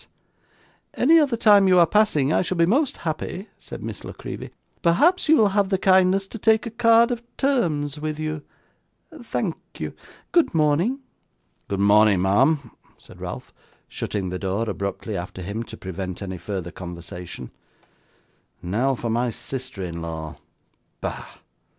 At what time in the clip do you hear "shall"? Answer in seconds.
2.41-2.57